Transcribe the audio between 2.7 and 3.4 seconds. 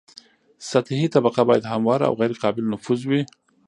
نفوذ وي